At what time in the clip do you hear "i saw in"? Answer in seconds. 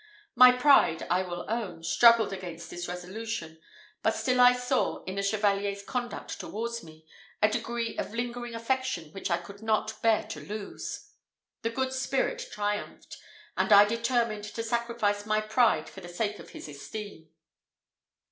4.41-5.13